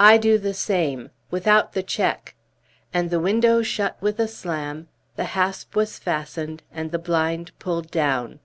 [0.00, 2.34] "I do the same without the check."
[2.92, 7.88] And the window shut with a slam, the hasp was fastened, and the blind pulled
[7.92, 8.40] down.